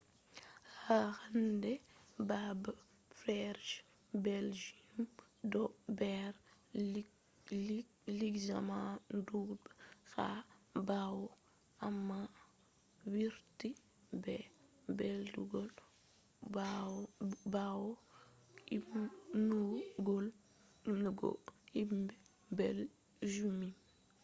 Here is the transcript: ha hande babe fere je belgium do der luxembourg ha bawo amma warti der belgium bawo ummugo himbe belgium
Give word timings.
ha 0.83 0.99
hande 1.21 1.71
babe 2.29 2.71
fere 3.21 3.61
je 3.69 3.77
belgium 4.27 4.97
do 5.51 5.63
der 5.99 6.31
luxembourg 8.19 9.61
ha 10.13 10.27
bawo 10.89 11.25
amma 11.87 12.19
warti 13.13 13.69
der 14.25 14.43
belgium 15.01 15.69
bawo 17.53 17.89
ummugo 18.75 21.29
himbe 21.75 22.15
belgium 22.57 23.59